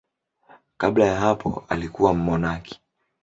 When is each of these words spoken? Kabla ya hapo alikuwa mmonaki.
Kabla 0.77 1.05
ya 1.05 1.15
hapo 1.15 1.65
alikuwa 1.69 2.13
mmonaki. 2.13 2.81